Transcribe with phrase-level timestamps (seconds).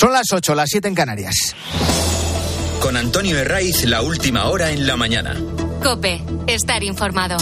[0.00, 1.34] Son las 8, las 7 en Canarias.
[2.80, 5.36] Con Antonio Herraiz, la última hora en la mañana.
[5.82, 7.36] Cope, estar informado.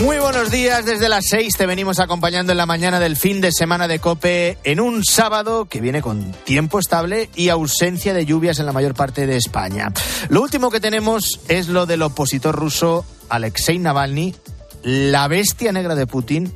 [0.00, 3.52] Muy buenos días, desde las 6 te venimos acompañando en la mañana del fin de
[3.52, 8.58] semana de Cope en un sábado que viene con tiempo estable y ausencia de lluvias
[8.58, 9.92] en la mayor parte de España.
[10.28, 14.34] Lo último que tenemos es lo del opositor ruso Alexei Navalny,
[14.82, 16.52] la bestia negra de Putin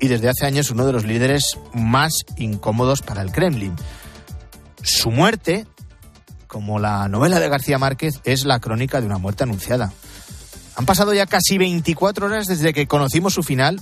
[0.00, 3.74] y desde hace años uno de los líderes más incómodos para el Kremlin.
[4.82, 5.66] Su muerte,
[6.46, 9.92] como la novela de García Márquez, es la crónica de una muerte anunciada.
[10.76, 13.80] Han pasado ya casi 24 horas desde que conocimos su final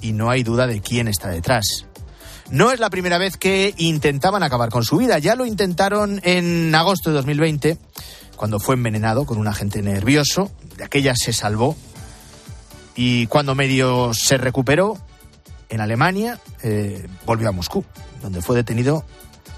[0.00, 1.86] y no hay duda de quién está detrás.
[2.50, 5.18] No es la primera vez que intentaban acabar con su vida.
[5.18, 7.78] Ya lo intentaron en agosto de 2020,
[8.36, 10.50] cuando fue envenenado con un agente nervioso.
[10.76, 11.76] De aquella se salvó.
[12.94, 14.98] Y cuando medio se recuperó,
[15.72, 17.82] en Alemania, eh, volvió a Moscú,
[18.20, 19.04] donde fue detenido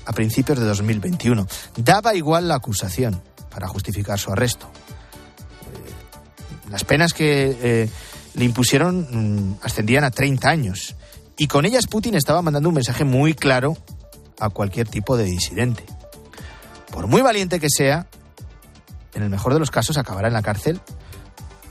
[0.06, 1.47] a principios de 2021.
[1.77, 4.70] Daba igual la acusación para justificar su arresto.
[6.70, 7.91] Las penas que eh,
[8.34, 10.95] le impusieron mm, ascendían a 30 años.
[11.36, 13.77] Y con ellas Putin estaba mandando un mensaje muy claro
[14.39, 15.84] a cualquier tipo de disidente.
[16.92, 18.06] Por muy valiente que sea,
[19.14, 20.80] en el mejor de los casos acabará en la cárcel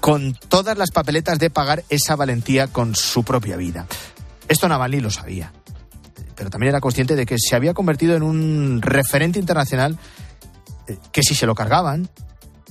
[0.04, 3.88] con todas las papeletas de pagar esa valentía con su propia vida.
[4.50, 5.54] Esto Navalny lo sabía,
[6.36, 9.98] pero también era consciente de que se había convertido en un referente internacional
[10.90, 12.10] eh, que si se lo cargaban,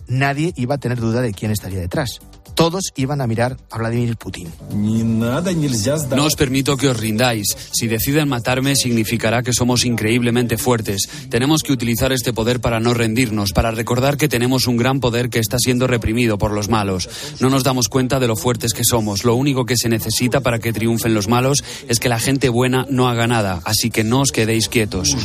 [0.07, 2.21] nadie iba a tener duda de quién estaría detrás.
[2.55, 4.49] Todos iban a mirar a Vladimir Putin.
[4.73, 7.47] No os permito que os rindáis.
[7.73, 11.09] Si deciden matarme, significará que somos increíblemente fuertes.
[11.31, 15.31] Tenemos que utilizar este poder para no rendirnos, para recordar que tenemos un gran poder
[15.31, 17.09] que está siendo reprimido por los malos.
[17.41, 19.25] No nos damos cuenta de lo fuertes que somos.
[19.25, 22.87] Lo único que se necesita para que triunfen los malos es que la gente buena
[22.89, 23.61] no haga nada.
[23.65, 25.17] Así que no os quedéis quietos.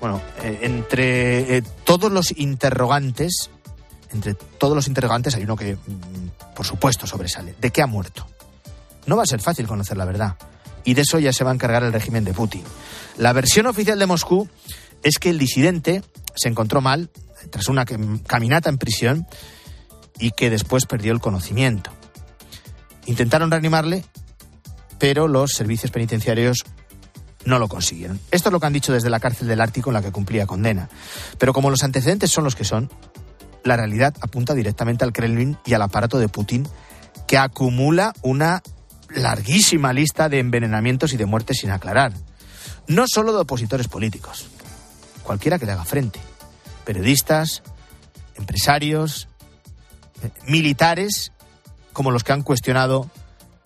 [0.00, 3.50] Bueno, eh, entre eh, todos los interrogantes,
[4.12, 7.54] entre todos los interrogantes hay uno que, mm, por supuesto, sobresale.
[7.60, 8.26] ¿De qué ha muerto?
[9.06, 10.36] No va a ser fácil conocer la verdad.
[10.84, 12.62] Y de eso ya se va a encargar el régimen de Putin.
[13.16, 14.48] La versión oficial de Moscú
[15.02, 16.02] es que el disidente
[16.34, 17.10] se encontró mal
[17.50, 19.26] tras una caminata en prisión
[20.18, 21.90] y que después perdió el conocimiento.
[23.06, 24.04] Intentaron reanimarle,
[24.98, 26.64] pero los servicios penitenciarios
[27.44, 28.20] no lo consiguieron.
[28.30, 30.46] Esto es lo que han dicho desde la cárcel del Ártico en la que cumplía
[30.46, 30.88] condena.
[31.38, 32.90] Pero como los antecedentes son los que son,
[33.64, 36.66] la realidad apunta directamente al Kremlin y al aparato de Putin,
[37.26, 38.62] que acumula una
[39.14, 42.12] larguísima lista de envenenamientos y de muertes sin aclarar.
[42.86, 44.46] No solo de opositores políticos,
[45.22, 46.20] cualquiera que le haga frente.
[46.84, 47.62] Periodistas,
[48.36, 49.28] empresarios,
[50.22, 51.32] eh, militares,
[51.92, 53.10] como los que han cuestionado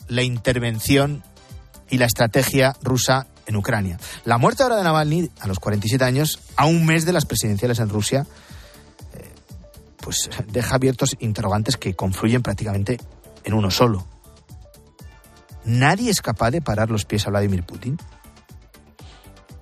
[0.08, 1.22] la intervención
[1.88, 3.98] y la estrategia rusa en Ucrania.
[4.24, 7.78] La muerte ahora de Navalny, a los 47 años, a un mes de las presidenciales
[7.78, 8.26] en Rusia,
[10.04, 12.98] pues deja abiertos interrogantes que confluyen prácticamente
[13.42, 14.06] en uno solo.
[15.64, 17.96] ¿Nadie es capaz de parar los pies a Vladimir Putin?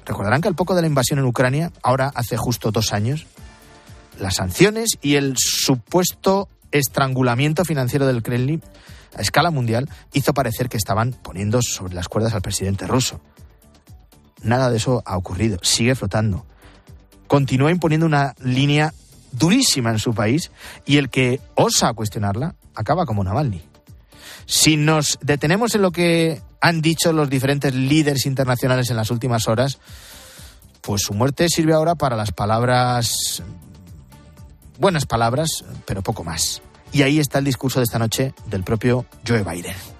[0.05, 3.27] Recordarán que al poco de la invasión en Ucrania, ahora hace justo dos años,
[4.19, 8.63] las sanciones y el supuesto estrangulamiento financiero del Kremlin
[9.17, 13.21] a escala mundial hizo parecer que estaban poniendo sobre las cuerdas al presidente ruso.
[14.43, 15.59] Nada de eso ha ocurrido.
[15.63, 16.47] Sigue flotando.
[17.29, 18.93] Continúa imponiendo una línea
[19.33, 20.51] durísima en su país
[20.87, 23.63] y el que osa cuestionarla acaba como Navalny.
[24.47, 29.49] Si nos detenemos en lo que han dicho los diferentes líderes internacionales en las últimas
[29.49, 29.79] horas,
[30.81, 33.43] pues su muerte sirve ahora para las palabras,
[34.79, 36.63] buenas palabras, pero poco más.
[36.93, 39.92] Y ahí está el discurso de esta noche del propio Joe Biden.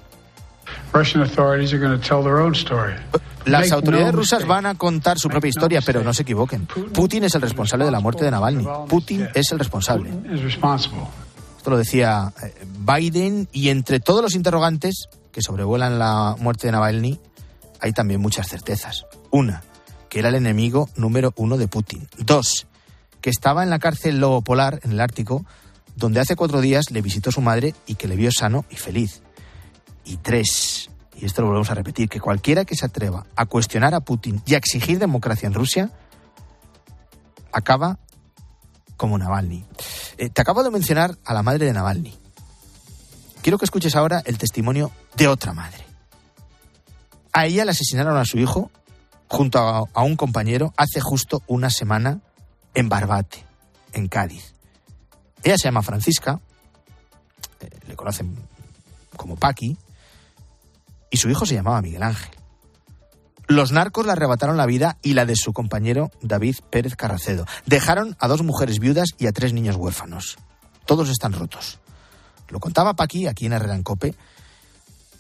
[3.45, 6.67] Las autoridades rusas van a contar su propia historia, pero no se equivoquen.
[6.67, 8.65] Putin es el responsable de la muerte de Navalny.
[8.89, 10.11] Putin es el responsable.
[11.57, 16.73] Esto lo decía eh, Biden y entre todos los interrogantes que sobrevuelan la muerte de
[16.73, 17.21] Navalny
[17.81, 19.07] hay también muchas certezas.
[19.31, 19.63] Una,
[20.09, 22.09] que era el enemigo número uno de Putin.
[22.19, 22.67] Dos,
[23.21, 25.45] que estaba en la cárcel Lobo Polar, en el Ártico,
[25.97, 29.23] donde hace cuatro días le visitó su madre y que le vio sano y feliz.
[30.05, 33.95] Y tres, y esto lo volvemos a repetir, que cualquiera que se atreva a cuestionar
[33.95, 35.91] a Putin y a exigir democracia en Rusia,
[37.53, 37.99] acaba
[38.97, 39.65] como Navalny.
[40.19, 42.17] Eh, te acabo de mencionar a la madre de Navalny.
[43.43, 45.85] Quiero que escuches ahora el testimonio de otra madre.
[47.33, 48.71] A ella le asesinaron a su hijo
[49.27, 52.21] junto a, un compañero hace justo una semana
[52.75, 53.45] en Barbate,
[53.93, 54.55] en Cádiz.
[55.43, 56.41] Ella se llama Francisca,
[57.97, 58.37] conocen
[59.17, 59.77] como Paqui,
[61.13, 62.31] y su hijo se llamaba Miguel Ángel.
[63.47, 67.45] Los narcos le arrebataron la vida y la de su compañero David Pérez Carracedo.
[67.67, 70.39] Dejaron a dos mujeres viudas y a tres niños huérfanos.
[70.87, 71.79] Todos están rotos.
[72.49, 74.15] Lo contaba Paqui aquí en Herrera Cope.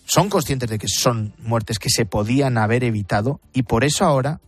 [0.06, 4.40] Son conscientes de que son muertes que se podían haber evitado y por eso ahora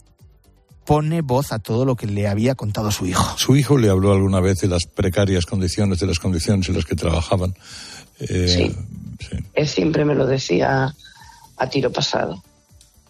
[0.86, 3.36] pone voz a todo lo que le había contado su hijo.
[3.38, 6.84] Su hijo le habló alguna vez de las precarias condiciones, de las condiciones en las
[6.86, 7.54] que trabajaban.
[8.18, 9.38] Eh, sí.
[9.54, 10.94] Él siempre me lo decía
[11.56, 12.42] a tiro pasado.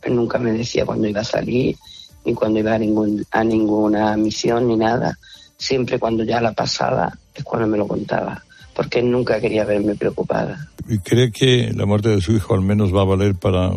[0.02, 1.76] Él nunca me decía cuando iba a salir,
[2.24, 5.18] ni cuando iba a, ningún, a ninguna misión, ni nada.
[5.56, 8.44] Siempre cuando ya la pasaba es cuando me lo contaba,
[8.74, 10.68] porque él nunca quería verme preocupada.
[10.88, 13.70] ¿Y cree que la muerte de su hijo al menos va a valer para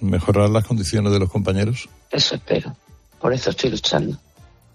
[0.00, 1.88] mejorar las condiciones de los compañeros?
[2.10, 2.76] Eso espero.
[3.20, 4.18] Por eso estoy luchando.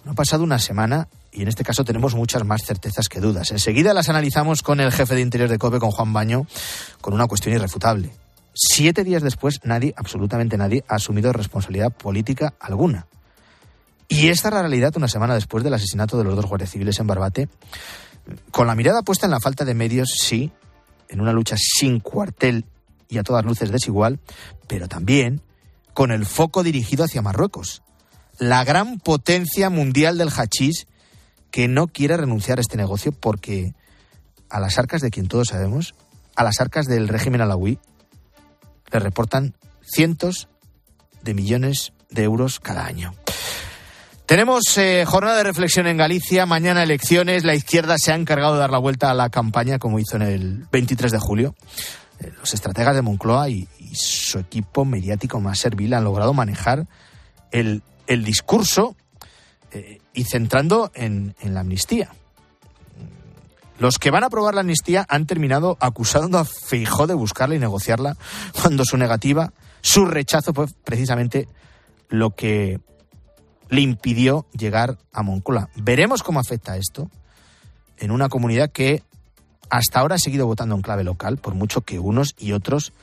[0.04, 3.52] No ha pasado una semana y en este caso tenemos muchas más certezas que dudas.
[3.52, 6.48] Enseguida las analizamos con el jefe de Interior de COPE, con Juan Baño,
[7.02, 8.12] con una cuestión irrefutable.
[8.59, 13.06] Siete días después, nadie, absolutamente nadie, ha asumido responsabilidad política alguna.
[14.07, 17.06] Y esta la realidad una semana después del asesinato de los dos guardias civiles en
[17.06, 17.50] Barbate,
[18.50, 20.51] con la mirada puesta en la falta de medios, sí,
[21.07, 22.65] en una lucha sin cuartel
[23.09, 24.19] y a todas luces desigual,
[24.65, 25.42] pero también
[25.94, 27.83] con el foco dirigido hacia Marruecos,
[28.39, 30.88] la gran potencia mundial del hachís
[31.51, 33.75] que no quiere renunciar a este negocio porque
[34.50, 35.94] a las arcas de quien todos sabemos,
[36.36, 37.77] a las arcas del régimen alawí,
[38.92, 40.48] le reportan cientos
[41.22, 43.13] de millones de euros cada año.
[44.25, 48.60] Tenemos eh, jornada de reflexión en Galicia, mañana elecciones, la izquierda se ha encargado de
[48.60, 51.56] dar la vuelta a la campaña como hizo en el 23 de julio.
[52.19, 56.88] Eh, los estrategas de Moncloa y, su equipo mediático más servil han logrado manejar
[57.51, 58.98] el, discurso
[59.72, 62.12] eh, y centrando en, en la amnistía.
[63.79, 67.59] Los que van a aprobar la amnistía han terminado acusando a Feijó de buscarla y
[67.59, 68.18] negociarla
[68.62, 71.47] cuando su negativa, su rechazo fue precisamente
[72.09, 72.79] lo que
[73.69, 75.69] le impidió llegar a Moncloa.
[75.75, 77.12] Veremos cómo afecta esto
[77.97, 79.03] en una comunidad que
[79.69, 82.94] hasta ahora ha seguido votando en clave local, por mucho que unos y otros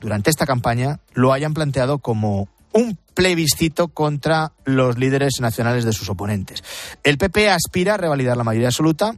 [0.00, 6.08] durante esta campaña lo hayan planteado como un plebiscito contra los líderes nacionales de sus
[6.08, 6.62] oponentes.
[7.02, 9.16] El PP aspira a revalidar la mayoría absoluta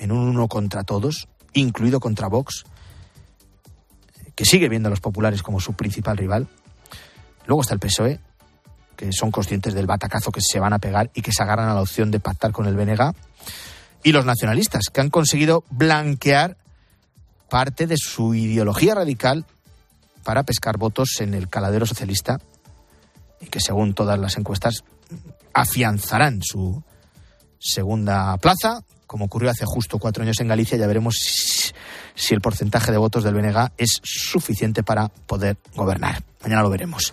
[0.00, 2.64] en un uno contra todos, incluido contra Vox,
[4.34, 6.48] que sigue viendo a los populares como su principal rival.
[7.46, 8.18] Luego está el PSOE,
[8.96, 11.74] que son conscientes del batacazo que se van a pegar y que se agarran a
[11.74, 13.14] la opción de pactar con el BNG.
[14.02, 16.56] Y los nacionalistas, que han conseguido blanquear
[17.50, 19.44] parte de su ideología radical
[20.24, 22.40] para pescar votos en el caladero socialista
[23.40, 24.84] y que según todas las encuestas
[25.52, 26.82] afianzarán su
[27.58, 31.16] segunda plaza como ocurrió hace justo cuatro años en Galicia, ya veremos
[32.14, 36.22] si, el porcentaje de votos del BNG es suficiente para poder gobernar.
[36.44, 37.12] Mañana lo veremos.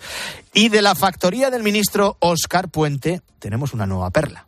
[0.54, 4.46] Y de la factoría del ministro Oscar Puente tenemos una nueva perla.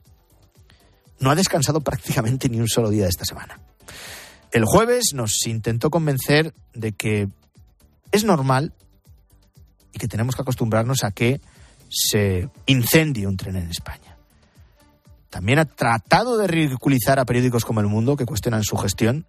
[1.19, 3.59] No ha descansado prácticamente ni un solo día de esta semana.
[4.53, 7.27] El jueves nos intentó convencer de que
[8.13, 8.75] es normal
[9.93, 11.41] y que tenemos que acostumbrarnos a que
[11.89, 14.10] se incendie un tren en España.
[15.31, 19.27] También ha tratado de ridiculizar a periódicos como El Mundo que cuestionan su gestión,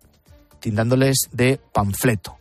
[0.60, 2.38] tindándoles de panfleto.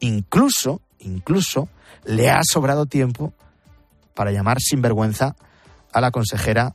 [0.00, 1.68] Incluso, incluso,
[2.04, 3.32] le ha sobrado tiempo
[4.14, 5.36] para llamar sinvergüenza
[5.92, 6.74] a la consejera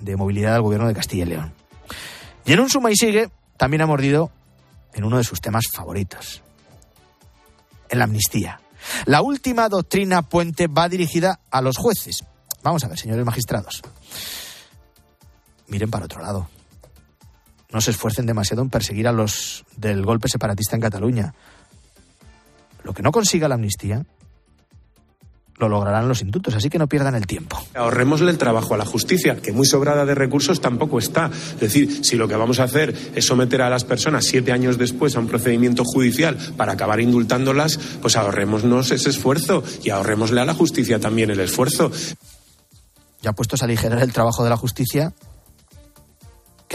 [0.00, 1.54] de movilidad del gobierno de Castilla y León.
[2.44, 4.32] Y en un suma y sigue, también ha mordido
[4.94, 6.42] en uno de sus temas favoritos,
[7.88, 8.60] en la amnistía.
[9.04, 12.24] La última doctrina puente va dirigida a los jueces.
[12.62, 13.82] Vamos a ver, señores magistrados
[15.68, 16.48] miren para otro lado.
[17.72, 21.34] No se esfuercen demasiado en perseguir a los del golpe separatista en Cataluña.
[22.84, 24.04] Lo que no consiga la amnistía
[25.58, 27.62] lo lograrán los indultos, así que no pierdan el tiempo.
[27.74, 31.30] Ahorrémosle el trabajo a la justicia, que muy sobrada de recursos tampoco está.
[31.54, 34.78] Es decir, si lo que vamos a hacer es someter a las personas siete años
[34.78, 40.44] después a un procedimiento judicial para acabar indultándolas, pues ahorrémonos ese esfuerzo y ahorrémosle a
[40.44, 41.90] la justicia también el esfuerzo.
[43.22, 45.14] Ya puestos a aligerar el trabajo de la justicia,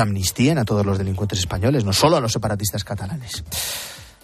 [0.06, 3.44] que a todos los delincuentes españoles, no solo a los separatistas catalanes.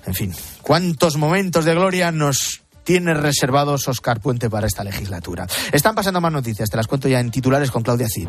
[0.05, 5.47] En fin, ¿cuántos momentos de gloria nos tiene reservados Oscar Puente para esta legislatura?
[5.71, 8.27] Están pasando más noticias, te las cuento ya en titulares con Claudia Cid.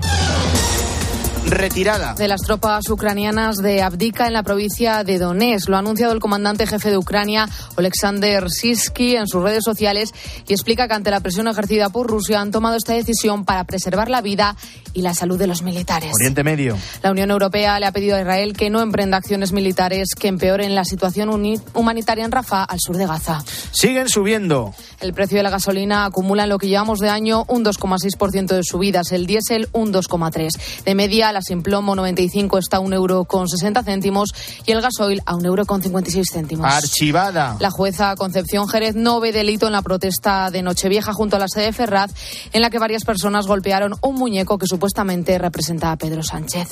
[1.50, 2.14] Retirada.
[2.14, 5.68] De las tropas ucranianas de Abdika en la provincia de Donetsk.
[5.68, 10.12] Lo ha anunciado el comandante jefe de Ucrania, Alexander Siski, en sus redes sociales
[10.46, 14.10] y explica que ante la presión ejercida por Rusia han tomado esta decisión para preservar
[14.10, 14.56] la vida
[14.92, 16.12] y la salud de los militares.
[16.14, 16.76] Oriente Medio.
[17.02, 20.74] La Unión Europea le ha pedido a Israel que no emprenda acciones militares que empeoren
[20.74, 21.30] la situación
[21.74, 23.42] humanitaria en Rafah, al sur de Gaza.
[23.72, 24.74] Siguen subiendo.
[25.00, 28.62] El precio de la gasolina acumula en lo que llevamos de año un 2,6% de
[28.64, 30.84] subidas, el diésel un 2,3%.
[30.84, 34.34] De media, la Simplomo 95 está a un euro con 60 céntimos
[34.66, 36.66] y el gasoil a un euro con 56 céntimos.
[36.66, 37.56] Archivada.
[37.60, 41.48] La jueza Concepción Jerez no ve delito en la protesta de Nochevieja junto a la
[41.48, 42.12] sede de Ferraz,
[42.52, 46.68] en la que varias personas golpearon un muñeco que supuestamente representaba a Pedro Sánchez.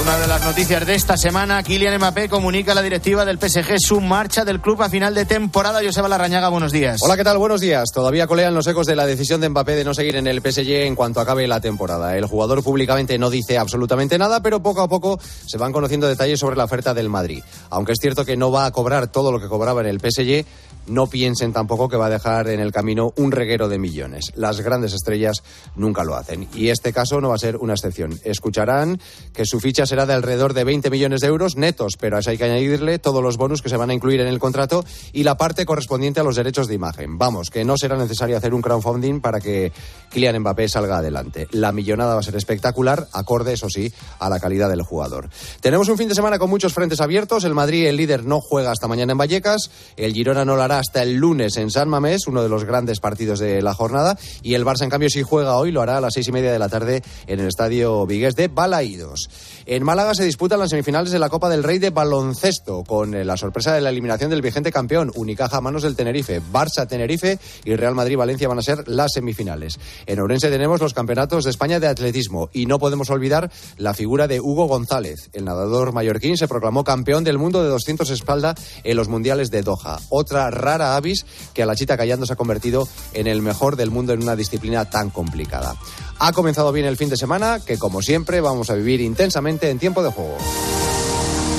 [0.00, 3.78] Una de las noticias de esta semana, Kylian Mbappé comunica a la directiva del PSG
[3.78, 5.80] su marcha del club a final de temporada.
[5.84, 7.00] Joseba Larrañaga, buenos días.
[7.02, 7.36] Hola, ¿qué tal?
[7.38, 7.90] Buenos días.
[7.92, 10.86] Todavía colean los ecos de la decisión de Mbappé de no seguir en el PSG
[10.86, 12.16] en cuanto acabe la temporada.
[12.16, 16.38] El jugador públicamente no dice absolutamente nada, pero poco a poco se van conociendo detalles
[16.38, 17.42] sobre la oferta del Madrid.
[17.70, 20.46] Aunque es cierto que no va a cobrar todo lo que cobraba en el PSG,
[20.88, 24.32] no piensen tampoco que va a dejar en el camino un reguero de millones.
[24.34, 25.42] Las grandes estrellas
[25.76, 26.48] nunca lo hacen.
[26.54, 28.18] Y este caso no va a ser una excepción.
[28.24, 29.00] Escucharán
[29.32, 32.30] que su ficha será de alrededor de 20 millones de euros netos, pero a eso
[32.30, 35.22] hay que añadirle todos los bonus que se van a incluir en el contrato y
[35.22, 37.18] la parte correspondiente a los derechos de imagen.
[37.18, 39.72] Vamos, que no será necesario hacer un crowdfunding para que
[40.10, 41.48] Kylian Mbappé salga adelante.
[41.52, 45.28] La millonada va a ser espectacular, acorde, eso sí, a la calidad del jugador.
[45.60, 47.44] Tenemos un fin de semana con muchos frentes abiertos.
[47.44, 49.70] El Madrid, el líder, no juega hasta mañana en Vallecas.
[49.96, 53.00] El Girona no lo hará hasta el lunes en San Mamés, uno de los grandes
[53.00, 54.16] partidos de la jornada.
[54.42, 56.52] Y el Barça, en cambio, si juega hoy, lo hará a las seis y media
[56.52, 59.28] de la tarde en el estadio Vigués de Balaídos.
[59.66, 63.24] En Málaga se disputan las semifinales de la Copa del Rey de baloncesto, con eh,
[63.24, 66.40] la sorpresa de la eliminación del vigente campeón, Unicaja a manos del Tenerife.
[66.40, 69.78] Barça, Tenerife y Real Madrid-Valencia van a ser las semifinales.
[70.06, 74.28] En Orense tenemos los campeonatos de España de atletismo y no podemos olvidar la figura
[74.28, 75.28] de Hugo González.
[75.32, 78.54] El nadador mallorquín se proclamó campeón del mundo de 200 espalda
[78.84, 79.98] en los mundiales de Doha.
[80.08, 81.14] Otra rara ave
[81.54, 84.36] que a la chita callando se ha convertido en el mejor del mundo en una
[84.36, 85.74] disciplina tan complicada.
[86.18, 89.78] Ha comenzado bien el fin de semana, que como siempre vamos a vivir intensamente en
[89.78, 90.36] tiempo de juego.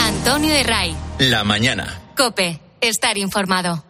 [0.01, 0.96] Antonio de Ray.
[1.20, 2.01] La mañana.
[2.15, 2.60] Cope.
[2.82, 3.84] Estar informado.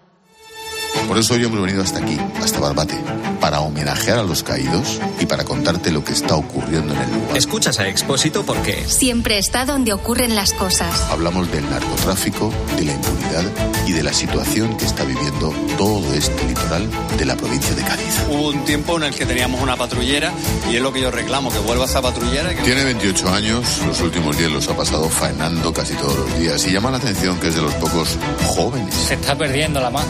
[1.08, 2.96] Por eso hoy hemos venido hasta aquí, hasta Barbate,
[3.40, 7.38] para homenajear a los caídos y para contarte lo que está ocurriendo en el lugar.
[7.38, 11.02] Escuchas a Expósito porque siempre está donde ocurren las cosas.
[11.10, 13.44] Hablamos del narcotráfico, de la impunidad
[13.88, 18.14] y de la situación que está viviendo todo este litoral de la provincia de Cádiz.
[18.30, 20.32] Hubo un tiempo en el que teníamos una patrullera
[20.72, 22.50] y es lo que yo reclamo, que vuelva esa patrullera.
[22.64, 26.72] Tiene 28 años, los últimos días los ha pasado faenando casi todos los días y
[26.72, 28.94] llama la atención que es de los pocos jóvenes.
[28.94, 30.08] Se está perdiendo la mano,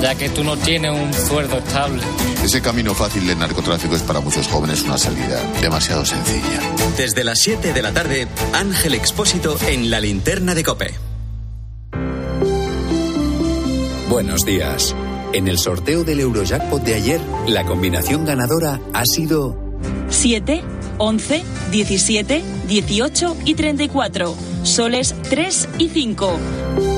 [0.00, 2.02] ya que tú no tienes un sueldo estable.
[2.48, 6.62] Ese camino fácil del narcotráfico es para muchos jóvenes una salida demasiado sencilla.
[6.96, 10.94] Desde las 7 de la tarde, Ángel Expósito en la linterna de Cope.
[14.08, 14.96] Buenos días.
[15.34, 19.58] En el sorteo del Eurojackpot de ayer, la combinación ganadora ha sido
[20.08, 20.64] 7,
[20.96, 24.34] 11, 17, 18 y 34.
[24.62, 26.97] Soles 3 y 5.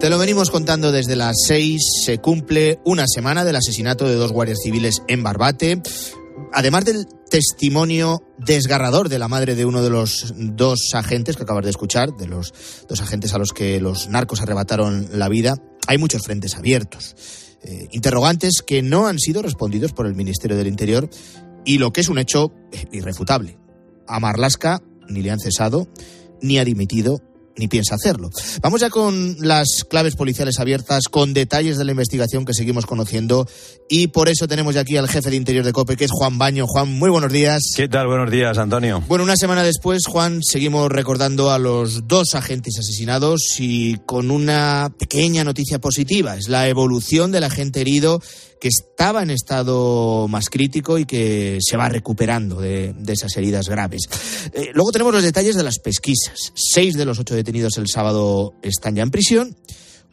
[0.00, 1.80] Te lo venimos contando desde las seis.
[2.04, 5.80] Se cumple una semana del asesinato de dos guardias civiles en Barbate.
[6.52, 11.64] Además del testimonio desgarrador de la madre de uno de los dos agentes que acabas
[11.64, 12.52] de escuchar, de los
[12.86, 17.16] dos agentes a los que los narcos arrebataron la vida, hay muchos frentes abiertos.
[17.62, 21.08] Eh, interrogantes que no han sido respondidos por el Ministerio del Interior
[21.64, 22.52] y lo que es un hecho
[22.92, 23.58] irrefutable.
[24.06, 25.88] A Marlasca ni le han cesado,
[26.42, 27.22] ni ha dimitido,
[27.56, 28.30] ni piensa hacerlo.
[28.60, 33.46] Vamos ya con las claves policiales abiertas, con detalles de la investigación que seguimos conociendo
[33.88, 36.38] y por eso tenemos ya aquí al jefe de Interior de COPE, que es Juan
[36.38, 36.66] Baño.
[36.66, 37.62] Juan, muy buenos días.
[37.74, 38.06] ¿Qué tal?
[38.06, 39.02] Buenos días, Antonio.
[39.08, 44.92] Bueno, una semana después, Juan, seguimos recordando a los dos agentes asesinados y con una
[44.98, 46.36] pequeña noticia positiva.
[46.36, 48.20] Es la evolución del agente herido
[48.60, 54.02] que estaba en estado más crítico y que se va recuperando de, esas heridas graves.
[54.52, 56.52] Eh, luego tenemos los detalles de las pesquisas.
[56.54, 59.56] Seis de los ocho detenidos el sábado están ya en prisión,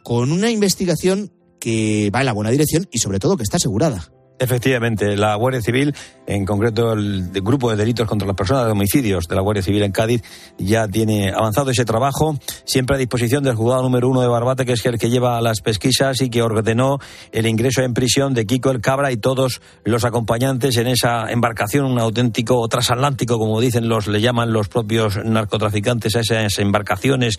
[0.02, 4.13] con una investigación que va en la buena dirección y sobre todo que está asegurada.
[4.36, 5.94] Efectivamente, la Guardia Civil,
[6.26, 9.84] en concreto el grupo de delitos contra las personas de homicidios de la Guardia Civil
[9.84, 10.22] en Cádiz,
[10.58, 14.72] ya tiene avanzado ese trabajo, siempre a disposición del juzgado número uno de Barbate, que
[14.72, 16.98] es el que lleva las pesquisas y que ordenó
[17.30, 21.84] el ingreso en prisión de Kiko el Cabra y todos los acompañantes en esa embarcación,
[21.84, 27.36] un auténtico transatlántico, como dicen los, le llaman los propios narcotraficantes a esas embarcaciones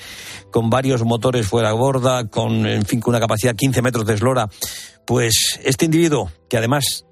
[0.49, 4.13] con varios motores fuera borda, con, en fin, con una capacidad de 15 metros de
[4.13, 4.47] eslora
[5.05, 7.05] pues este individuo, que además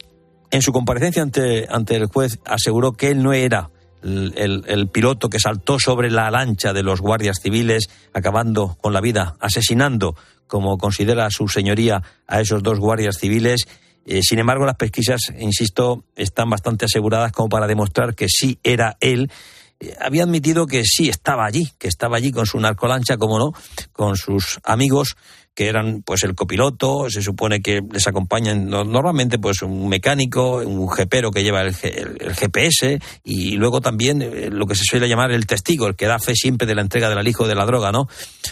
[0.52, 3.72] en su comparecencia ante, ante el juez aseguró que él no era
[4.04, 9.02] el, el, piloto que saltó sobre la lancha de los guardias civiles, acabando con la
[9.02, 10.16] vida, asesinando,
[10.48, 13.66] como considera su señoría, a esos dos guardias civiles.
[14.06, 18.98] Eh, sin embargo, las pesquisas, insisto, están bastante aseguradas como para demostrar que sí era
[19.00, 19.32] él.
[19.80, 23.54] Eh, había admitido que sí estaba allí, que estaba allí con su narcolancha, como no,
[23.94, 25.16] con sus amigos,
[25.56, 30.90] que eran pues el copiloto, se supone que les acompañan normalmente pues un mecánico, un
[30.90, 35.46] jepero que lleva el, GPS y luego también eh, lo que se suele llamar el
[35.46, 38.08] testigo, el que da fe siempre de la entrega del alijo de la droga, ¿no?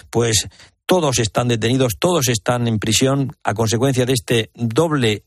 [0.10, 0.48] Pues
[0.86, 5.24] todos están detenidos, todos están en prisión a consecuencia de este doble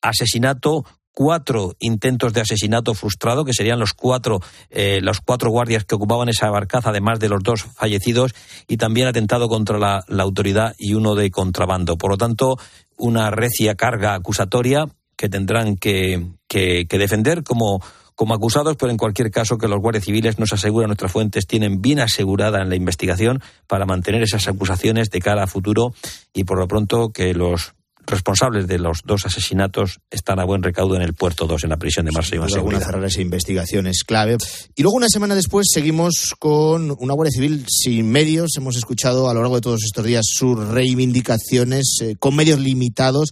[0.00, 4.40] asesinato cuatro intentos de asesinato frustrado, que serían los cuatro,
[4.70, 8.34] eh, los cuatro guardias que ocupaban esa barcaza, además de los dos fallecidos,
[8.68, 11.96] y también atentado contra la, autoridad y uno de contrabando.
[11.96, 12.56] Por lo tanto,
[12.96, 14.86] una recia carga acusatoria
[15.16, 17.82] que tendrán que, que, defender como,
[18.14, 21.82] como acusados, pero en cualquier caso que los guardias civiles, nos aseguran nuestras fuentes, tienen
[21.82, 25.92] bien asegurada en la investigación para mantener esas acusaciones de cara a futuro
[26.32, 27.74] y por lo pronto que los
[28.10, 31.76] responsables de los dos asesinatos están a buen recaudo en el puerto 2, en la
[31.76, 32.46] prisión de Marsella.
[32.48, 34.36] Sí, alguna cerrar esa investigación es clave.
[34.74, 38.50] Y luego una semana después seguimos con una Guardia Civil sin medios.
[38.56, 43.30] Hemos escuchado a lo largo de todos estos días sus reivindicaciones eh, con medios limitados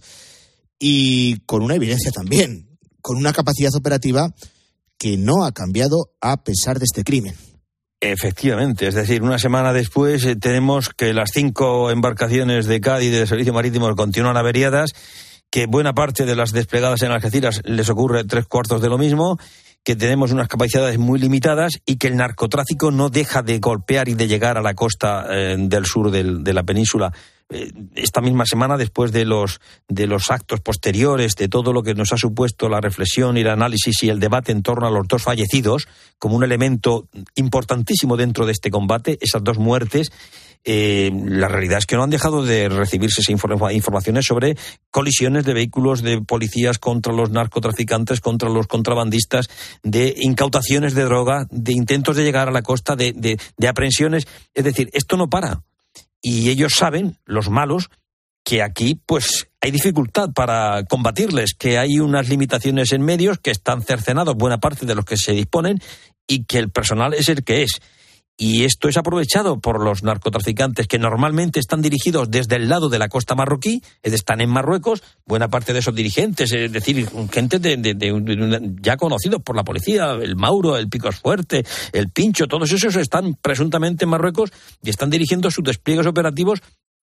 [0.79, 4.33] y con una evidencia también, con una capacidad operativa
[4.97, 7.35] que no ha cambiado a pesar de este crimen.
[8.01, 13.27] Efectivamente, es decir, una semana después eh, tenemos que las cinco embarcaciones de Cádiz del
[13.27, 14.91] Servicio Marítimo continúan averiadas,
[15.51, 19.37] que buena parte de las desplegadas en Algeciras les ocurre tres cuartos de lo mismo,
[19.83, 24.13] que tenemos unas capacidades muy limitadas y que el narcotráfico no deja de golpear y
[24.13, 27.11] de llegar a la costa eh, del sur de la península.
[27.51, 31.95] Eh, esta misma semana, después de los, de los actos posteriores, de todo lo que
[31.95, 35.07] nos ha supuesto la reflexión y el análisis y el debate en torno a los
[35.07, 35.87] dos fallecidos,
[36.19, 40.11] como un elemento importantísimo dentro de este combate, esas dos muertes,
[40.63, 44.57] eh, la realidad es que no han dejado de recibirse informaciones sobre
[44.91, 49.49] colisiones de vehículos de policías contra los narcotraficantes, contra los contrabandistas,
[49.81, 54.27] de incautaciones de droga, de intentos de llegar a la costa, de, de aprehensiones.
[54.53, 55.63] Es decir, esto no para
[56.21, 57.89] y ellos saben, los malos,
[58.43, 63.83] que aquí pues hay dificultad para combatirles, que hay unas limitaciones en medios, que están
[63.83, 65.79] cercenados buena parte de los que se disponen
[66.27, 67.79] y que el personal es el que es.
[68.41, 72.97] Y esto es aprovechado por los narcotraficantes que normalmente están dirigidos desde el lado de
[72.97, 78.77] la costa marroquí, están en Marruecos, buena parte de esos dirigentes, es decir, gente de,
[78.81, 83.35] ya conocidos por la policía, el Mauro, el Picos Fuerte, el Pincho, todos esos están
[83.35, 86.61] presuntamente en Marruecos y están dirigiendo sus despliegues operativos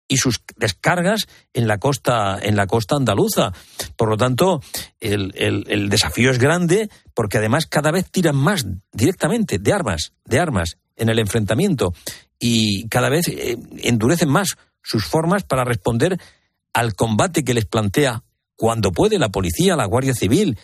[0.09, 3.53] y sus descargas en la costa en la costa andaluza.
[3.97, 4.63] Por lo tanto,
[4.99, 10.39] el, el desafío es grande porque además cada vez tiran más directamente de armas, de
[10.39, 11.95] armas en el enfrentamiento
[12.39, 16.19] y cada vez eh, endurecen más sus formas para responder
[16.73, 18.23] al combate que les plantea
[18.57, 20.59] cuando puede la policía, la Guardia Civil.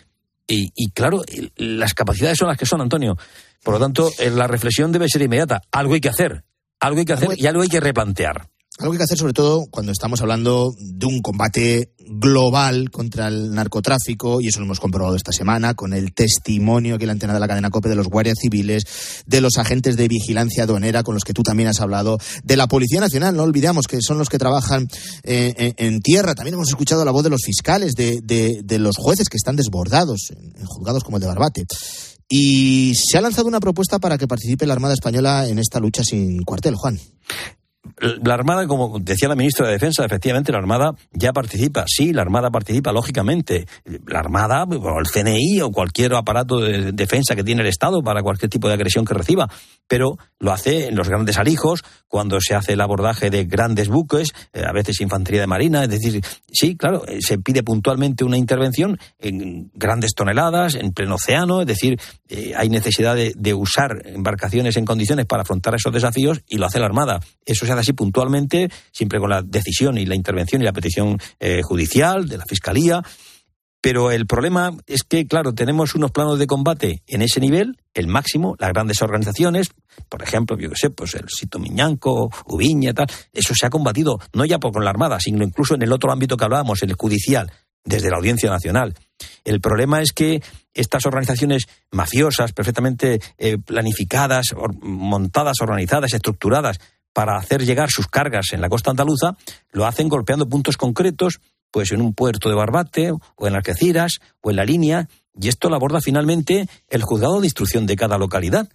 [0.47, 1.23] Y, claro,
[1.55, 3.17] las capacidades son las que son, Antonio.
[3.63, 5.63] Por lo tanto, eh, la reflexión debe ser inmediata.
[5.71, 6.43] Algo hay que hacer.
[6.79, 8.49] Algo hay que hacer y algo hay que replantear.
[8.77, 13.53] Algo hay que hacer sobre todo cuando estamos hablando de un combate global contra el
[13.53, 17.39] narcotráfico, y eso lo hemos comprobado esta semana con el testimonio que la antena de
[17.39, 18.83] la cadena COPE de los guardias civiles,
[19.25, 22.67] de los agentes de vigilancia aduanera con los que tú también has hablado, de la
[22.67, 24.87] Policía Nacional, no olvidamos que son los que trabajan
[25.23, 26.35] eh, en, tierra.
[26.35, 30.31] También hemos escuchado la voz de los fiscales, de, de los jueces que están desbordados
[30.31, 31.65] en juzgados como el de Barbate.
[32.27, 36.03] Y se ha lanzado una propuesta para que participe la Armada Española en esta lucha
[36.03, 36.99] sin cuartel, Juan.
[37.97, 41.85] La Armada, como decía la ministra de Defensa, efectivamente la Armada ya participa.
[41.87, 43.67] Sí, la Armada participa, lógicamente.
[44.07, 48.21] La Armada, o el CNI o cualquier aparato de defensa que tiene el Estado para
[48.21, 49.49] cualquier tipo de agresión que reciba.
[49.87, 54.29] Pero lo hace en los grandes alijos, cuando se hace el abordaje de grandes buques,
[54.51, 55.83] eh, a veces infantería de marina.
[55.83, 61.15] Es decir, sí, claro, eh, se pide puntualmente una intervención en grandes toneladas, en pleno
[61.15, 61.61] océano.
[61.61, 66.41] Es decir, eh, hay necesidad de, de usar embarcaciones en condiciones para afrontar esos desafíos
[66.47, 67.19] y lo hace la Armada.
[67.45, 71.61] Eso se hace puntualmente, siempre con la decisión y la intervención y la petición eh,
[71.63, 73.01] judicial de la Fiscalía.
[73.81, 78.07] Pero el problema es que, claro, tenemos unos planos de combate en ese nivel, el
[78.07, 79.69] máximo, las grandes organizaciones,
[80.09, 84.19] por ejemplo, yo que sé, pues el Sito Miñanco, Ubiña, tal, eso se ha combatido
[84.33, 86.93] no ya por con la Armada, sino incluso en el otro ámbito que hablábamos, el
[86.93, 87.51] judicial,
[87.83, 88.95] desde la Audiencia Nacional.
[89.43, 90.41] El problema es que
[90.73, 94.47] estas organizaciones mafiosas, perfectamente eh, planificadas,
[94.81, 96.79] montadas, organizadas, estructuradas,
[97.15, 99.37] para hacer llegar sus cargas en la costa andaluza,
[99.71, 101.39] lo hacen golpeando puntos concretos,
[101.71, 105.69] pues en un puerto de Barbate, o en Algeciras, o en la línea, y esto
[105.69, 108.67] lo aborda finalmente el juzgado de instrucción de cada localidad.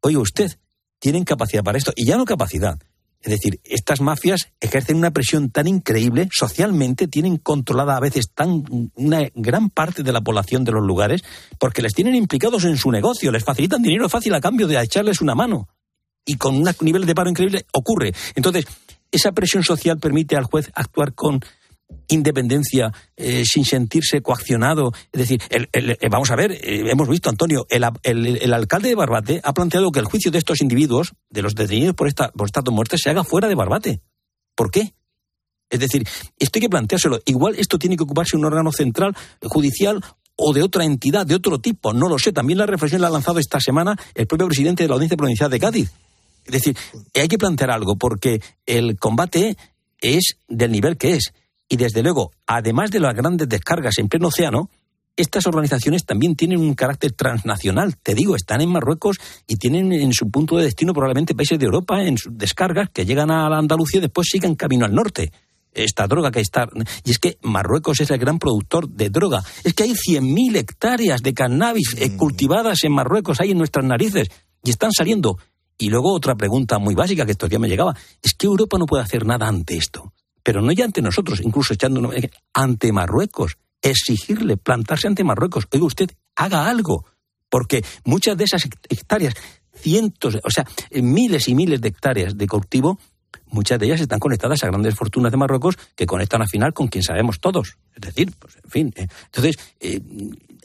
[0.00, 0.60] Oiga usted,
[1.00, 2.78] tienen capacidad para esto, y ya no capacidad.
[3.20, 8.62] Es decir, estas mafias ejercen una presión tan increíble, socialmente tienen controlada a veces tan
[8.94, 11.22] una gran parte de la población de los lugares,
[11.58, 15.20] porque les tienen implicados en su negocio, les facilitan dinero fácil a cambio de echarles
[15.20, 15.66] una mano
[16.28, 18.12] y con un nivel de paro increíble ocurre.
[18.34, 18.66] Entonces,
[19.10, 21.40] esa presión social permite al juez actuar con
[22.08, 24.92] independencia, eh, sin sentirse coaccionado.
[25.10, 29.40] Es decir, eh, vamos a ver, eh, hemos visto, Antonio, el, el, alcalde de Barbate
[29.42, 32.60] ha planteado que el juicio de estos individuos, de los detenidos por, esta, por esta
[32.70, 34.02] muerte, se haga fuera de Barbate.
[34.54, 34.92] ¿Por qué?
[35.70, 36.06] Es decir,
[36.38, 37.20] esto hay que planteárselo.
[37.24, 40.02] Igual esto tiene que ocuparse un órgano central, judicial
[40.36, 41.94] o de otra entidad, de otro tipo.
[41.94, 42.32] No lo sé.
[42.32, 45.50] También la reflexión la ha lanzado esta semana el propio presidente de la Audiencia Provincial
[45.50, 45.92] de Cádiz.
[46.48, 46.76] Es decir,
[47.14, 49.56] hay que plantear algo porque el combate
[50.00, 51.32] es del nivel que es.
[51.68, 54.70] Y desde luego, además de las grandes descargas en pleno océano,
[55.16, 57.96] estas organizaciones también tienen un carácter transnacional.
[57.98, 61.66] Te digo, están en Marruecos y tienen en su punto de destino probablemente países de
[61.66, 65.32] Europa en sus descargas que llegan a la Andalucía y después siguen camino al norte.
[65.74, 66.66] Esta droga que está.
[67.04, 69.42] Y es que Marruecos es el gran productor de droga.
[69.64, 72.16] Es que hay 100.000 hectáreas de cannabis eh, mm.
[72.16, 74.28] cultivadas en Marruecos, ahí en nuestras narices,
[74.64, 75.36] y están saliendo
[75.78, 78.86] y luego otra pregunta muy básica que estos días me llegaba, es que Europa no
[78.86, 80.12] puede hacer nada ante esto,
[80.42, 82.10] pero no ya ante nosotros, incluso echando
[82.52, 87.06] ante Marruecos, exigirle plantarse ante Marruecos, oiga usted, haga algo,
[87.48, 89.34] porque muchas de esas hectáreas,
[89.72, 92.98] cientos, o sea, miles y miles de hectáreas de cultivo,
[93.50, 96.88] muchas de ellas están conectadas a grandes fortunas de Marruecos que conectan al final con
[96.88, 97.78] quien sabemos todos.
[97.94, 98.92] Es decir, pues, en fin.
[98.96, 100.00] Eh, entonces, eh,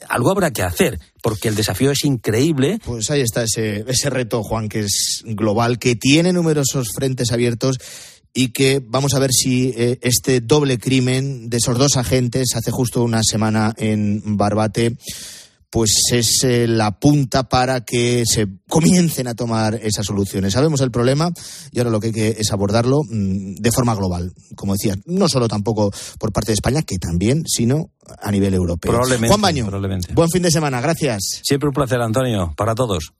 [0.08, 2.80] algo habrá que hacer, porque el desafío es increíble.
[2.84, 7.78] Pues ahí está ese, ese reto, Juan, que es global, que tiene numerosos frentes abiertos
[8.34, 12.72] y que vamos a ver si eh, este doble crimen de esos dos agentes hace
[12.72, 14.96] justo una semana en Barbate
[15.74, 20.52] pues es eh, la punta para que se comiencen a tomar esas soluciones.
[20.52, 21.32] Sabemos el problema
[21.72, 25.28] y ahora lo que hay que es abordarlo mm, de forma global, como decía, no
[25.28, 27.90] solo tampoco por parte de España, que también, sino
[28.22, 28.92] a nivel europeo.
[29.26, 29.68] Juan Baño,
[30.12, 31.40] buen fin de semana, gracias.
[31.42, 33.12] Siempre un placer, Antonio, para todos.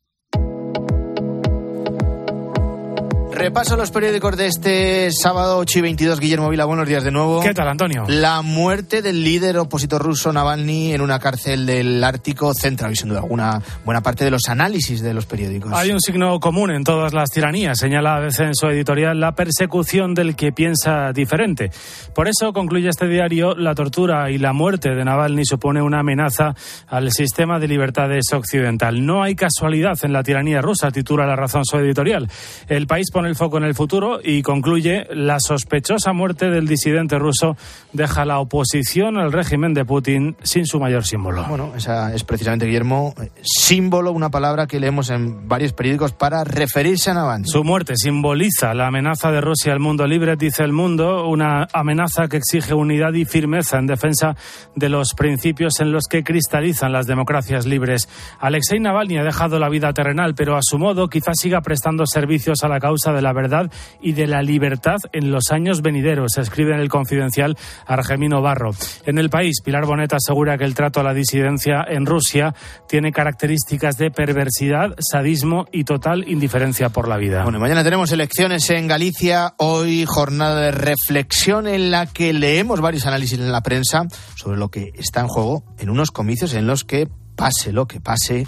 [3.34, 6.20] Repaso los periódicos de este sábado 8 y 22.
[6.20, 7.40] Guillermo Vila, buenos días de nuevo.
[7.40, 8.04] ¿Qué tal, Antonio?
[8.06, 13.18] La muerte del líder opositor ruso Navalny en una cárcel del Ártico centra, sin duda
[13.18, 15.72] alguna, buena parte de los análisis de los periódicos.
[15.72, 19.34] Hay un signo común en todas las tiranías, señala a veces en su editorial, la
[19.34, 21.72] persecución del que piensa diferente.
[22.14, 26.54] Por eso, concluye este diario, la tortura y la muerte de Navalny supone una amenaza
[26.86, 29.04] al sistema de libertades occidental.
[29.04, 32.30] No hay casualidad en la tiranía rusa, titula la razón su editorial.
[32.68, 37.18] El país pone el foco en el futuro y concluye la sospechosa muerte del disidente
[37.18, 37.56] ruso
[37.92, 41.44] deja la oposición al régimen de Putin sin su mayor símbolo.
[41.44, 47.10] Bueno, esa es precisamente, Guillermo, símbolo, una palabra que leemos en varios periódicos para referirse
[47.10, 47.46] a Navalny.
[47.46, 52.28] Su muerte simboliza la amenaza de Rusia al mundo libre, dice el mundo, una amenaza
[52.28, 54.36] que exige unidad y firmeza en defensa
[54.74, 58.08] de los principios en los que cristalizan las democracias libres.
[58.40, 62.62] Alexei Navalny ha dejado la vida terrenal, pero a su modo quizás siga prestando servicios
[62.62, 66.74] a la causa de la verdad y de la libertad en los años venideros, escribe
[66.74, 68.70] en el confidencial Argemino Barro.
[69.06, 72.54] En el país, Pilar Bonet asegura que el trato a la disidencia en Rusia
[72.88, 77.44] tiene características de perversidad, sadismo y total indiferencia por la vida.
[77.44, 83.06] Bueno, mañana tenemos elecciones en Galicia, hoy jornada de reflexión en la que leemos varios
[83.06, 86.84] análisis en la prensa sobre lo que está en juego en unos comicios en los
[86.84, 88.46] que pase lo que pase,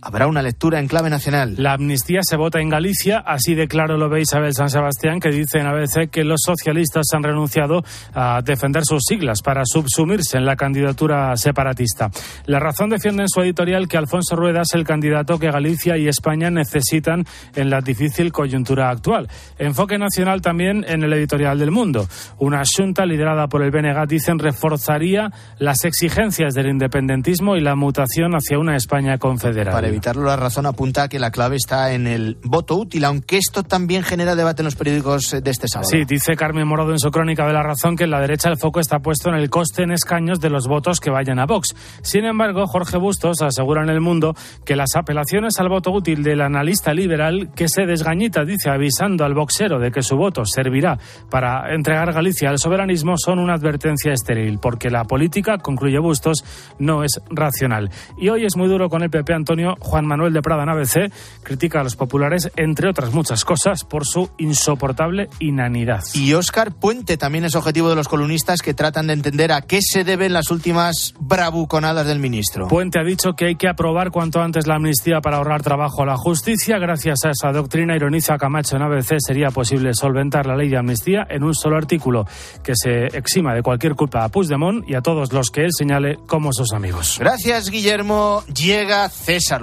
[0.00, 1.54] habrá una lectura en clave nacional.
[1.58, 5.30] La amnistía se vota en Galicia, así de claro lo ve Isabel San Sebastián, que
[5.30, 7.82] dice en ABC que los socialistas han renunciado
[8.14, 12.10] a defender sus siglas para subsumirse en la candidatura separatista.
[12.46, 16.08] La razón defiende en su editorial que Alfonso Rueda es el candidato que Galicia y
[16.08, 19.28] España necesitan en la difícil coyuntura actual.
[19.58, 22.06] Enfoque nacional también en el editorial del Mundo.
[22.38, 28.34] Una junta liderada por el BNG, dicen, reforzaría las exigencias del independentismo y la mutación
[28.34, 29.72] hacia una España confederada.
[29.72, 33.38] Para evitarlo, la razón apunta a que la clave está en el voto útil, aunque
[33.38, 35.88] esto también genera debate en los periódicos de este sábado.
[35.90, 38.58] Sí, dice Carmen Morado en su crónica de la razón que en la derecha el
[38.58, 41.74] foco está puesto en el coste en escaños de los votos que vayan a Vox.
[42.02, 46.40] Sin embargo, Jorge Bustos asegura en El Mundo que las apelaciones al voto útil del
[46.40, 50.98] analista liberal que se desgañita, dice, avisando al boxero de que su voto servirá
[51.30, 56.44] para entregar Galicia al soberanismo, son una advertencia estéril, porque la política, concluye Bustos,
[56.78, 57.90] no es racional.
[58.18, 61.12] Y hoy es muy duro con el PP Antonio Juan Manuel de Prada en ABC,
[61.42, 66.02] critica a los populares, entre otras muchas cosas, por su insoportable inanidad.
[66.14, 69.80] Y Óscar Puente también es objetivo de los columnistas que tratan de entender a qué
[69.82, 72.68] se deben las últimas bravuconadas del ministro.
[72.68, 76.06] Puente ha dicho que hay que aprobar cuanto antes la amnistía para ahorrar trabajo a
[76.06, 76.78] la justicia.
[76.78, 81.26] Gracias a esa doctrina, ironiza Camacho en ABC, sería posible solventar la ley de amnistía
[81.28, 82.26] en un solo artículo
[82.62, 86.18] que se exima de cualquier culpa a Puigdemont y a todos los que él señale
[86.26, 87.16] como sus amigos.
[87.18, 88.42] Gracias, Guillermo.
[88.54, 89.62] Llega César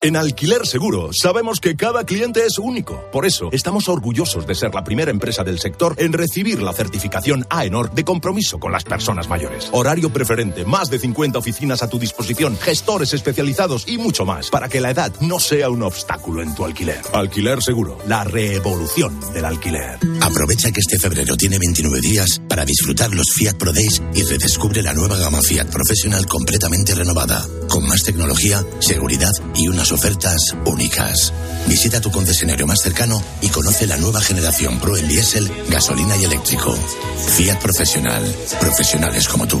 [0.00, 3.04] En Alquiler Seguro sabemos que cada cliente es único.
[3.10, 7.44] Por eso estamos orgullosos de ser la primera empresa del sector en recibir la certificación
[7.50, 9.68] AENOR de compromiso con las personas mayores.
[9.72, 14.68] Horario preferente, más de 50 oficinas a tu disposición, gestores especializados y mucho más para
[14.68, 17.00] que la edad no sea un obstáculo en tu alquiler.
[17.12, 19.98] Alquiler Seguro, la revolución del alquiler.
[20.20, 24.80] Aprovecha que este febrero tiene 29 días para disfrutar los Fiat Pro Days y redescubre
[24.80, 31.32] la nueva gama Fiat Professional completamente renovada, con más tecnología, seguridad y ofertas únicas.
[31.66, 36.24] Visita tu concesionario más cercano y conoce la nueva generación Pro en diésel, gasolina y
[36.24, 36.76] eléctrico.
[37.36, 38.22] Fiat Profesional.
[38.60, 39.60] Profesionales como tú.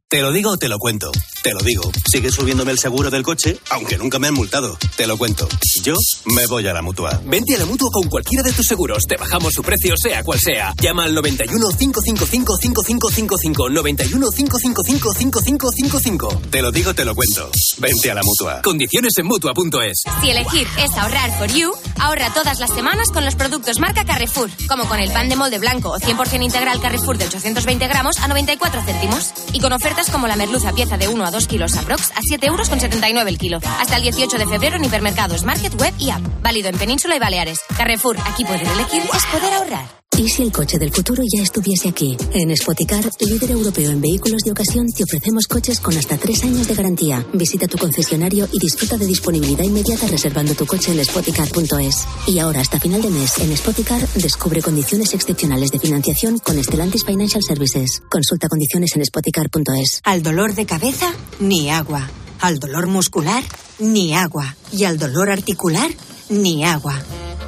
[0.11, 1.09] Te lo digo o te lo cuento.
[1.41, 1.89] Te lo digo.
[2.11, 4.77] Sigue subiéndome el seguro del coche, aunque nunca me han multado.
[4.97, 5.47] Te lo cuento.
[5.83, 5.95] Yo
[6.25, 7.21] me voy a la mutua.
[7.23, 9.03] Vente a la mutua con cualquiera de tus seguros.
[9.07, 10.73] Te bajamos su precio, sea cual sea.
[10.81, 13.69] Llama al 91 555 5555.
[13.69, 16.41] 91 555 5555.
[16.51, 17.49] Te lo digo, te lo cuento.
[17.77, 18.61] Vente a la mutua.
[18.61, 20.03] Condiciones en mutua.es.
[20.21, 24.49] Si elegir es ahorrar for you, ahorra todas las semanas con los productos marca Carrefour.
[24.67, 28.27] Como con el pan de molde blanco o 100% integral Carrefour de 820 gramos a
[28.27, 29.31] 94 céntimos.
[29.53, 32.47] Y con ofertas como la merluza pieza de 1 a 2 kilos aprox a 7
[32.47, 33.59] euros con 79 el kilo.
[33.79, 36.21] Hasta el 18 de febrero en hipermercados, market, web y app.
[36.41, 37.61] Válido en Península y Baleares.
[37.77, 40.00] Carrefour, aquí poder elegir es poder ahorrar.
[40.17, 42.15] ¿Y si el coche del futuro ya estuviese aquí?
[42.33, 46.67] En Spoticar, líder europeo en vehículos de ocasión, te ofrecemos coches con hasta tres años
[46.67, 47.25] de garantía.
[47.33, 52.05] Visita tu concesionario y disfruta de disponibilidad inmediata reservando tu coche en spoticar.es.
[52.27, 57.05] Y ahora, hasta final de mes, en Spoticar, descubre condiciones excepcionales de financiación con Stellantis
[57.05, 58.03] Financial Services.
[58.09, 60.01] Consulta condiciones en spoticar.es.
[60.03, 62.09] Al dolor de cabeza, ni agua.
[62.41, 63.43] Al dolor muscular,
[63.79, 64.55] ni agua.
[64.71, 65.89] Y al dolor articular,
[66.29, 67.01] ni agua.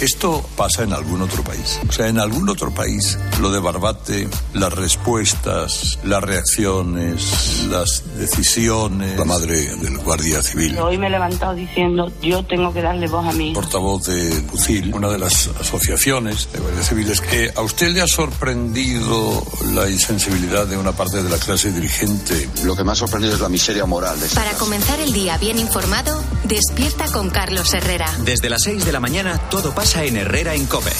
[0.00, 1.80] Esto pasa en algún otro país.
[1.88, 9.18] O sea, en algún otro país, lo de Barbate, las respuestas, las reacciones, las decisiones.
[9.18, 10.78] La madre del Guardia Civil.
[10.78, 13.52] Hoy me he levantado diciendo, yo tengo que darle voz a mí.
[13.52, 18.06] Portavoz de UCIL, una de las asociaciones de Guardia Civiles, que a usted le ha
[18.06, 19.42] sorprendido
[19.74, 22.48] la insensibilidad de una parte de la clase dirigente.
[22.64, 25.58] Lo que me ha sorprendido es la miseria moral de Para comenzar el día bien
[25.58, 28.06] informado, despierta con Carlos Herrera.
[28.24, 30.92] Desde las 6 de la mañana todo pasa en Herrera en Cope.